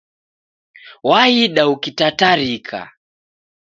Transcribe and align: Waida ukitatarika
Waida 1.09 1.63
ukitatarika 1.73 2.79